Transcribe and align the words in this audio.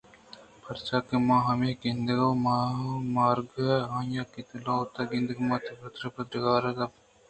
پرچہ 0.63 0.97
کہ 1.07 1.15
من 1.25 1.39
ہمے 1.47 1.71
گِندگ 1.81 2.21
ءُ 2.27 2.41
مارگ 3.15 3.51
ءَ 3.65 3.89
آں 3.95 4.05
کہ 4.31 4.41
دلوت 4.47 4.93
ءُ 5.01 5.09
گُنگدامانی 5.09 5.71
پُترگ 5.79 6.07
ءِ 6.13 6.13
پد 6.13 6.25
تئی 6.29 6.39
غار 6.43 6.63
ءِ 6.69 6.77
دپ 6.77 6.91
ءَوَ 6.93 6.93
استاں 6.95 7.09